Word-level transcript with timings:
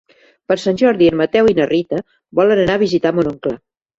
Per 0.51 0.55
Sant 0.61 0.79
Jordi 0.81 1.09
en 1.11 1.19
Mateu 1.19 1.49
i 1.51 1.53
na 1.59 1.67
Rita 1.71 2.01
volen 2.39 2.61
anar 2.63 2.79
a 2.79 2.83
visitar 2.87 3.15
mon 3.19 3.33
oncle. 3.33 3.55